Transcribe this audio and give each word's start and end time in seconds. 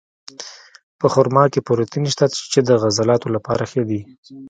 په 0.99 1.07
خرما 1.13 1.43
کې 1.53 1.65
پروټین 1.67 2.05
شته، 2.13 2.25
چې 2.51 2.59
د 2.67 2.69
عضلاتو 2.85 3.27
لپاره 3.35 3.63
ښه 3.71 3.81
دي. 3.89 4.01